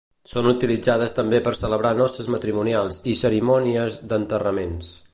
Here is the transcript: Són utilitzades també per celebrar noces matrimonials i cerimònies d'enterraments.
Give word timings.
Són 0.29 0.47
utilitzades 0.51 1.13
també 1.17 1.41
per 1.49 1.53
celebrar 1.59 1.91
noces 2.01 2.31
matrimonials 2.37 2.99
i 3.13 3.17
cerimònies 3.23 4.03
d'enterraments. 4.15 4.95